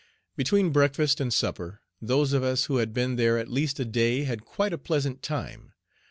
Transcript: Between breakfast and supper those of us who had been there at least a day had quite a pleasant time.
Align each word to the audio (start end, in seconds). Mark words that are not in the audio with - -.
Between 0.35 0.71
breakfast 0.71 1.19
and 1.21 1.31
supper 1.31 1.79
those 2.01 2.33
of 2.33 2.41
us 2.41 2.65
who 2.65 2.77
had 2.77 2.91
been 2.91 3.17
there 3.17 3.37
at 3.37 3.51
least 3.51 3.79
a 3.79 3.85
day 3.85 4.23
had 4.23 4.41
quite 4.43 4.73
a 4.73 4.79
pleasant 4.79 5.21
time. 5.21 5.73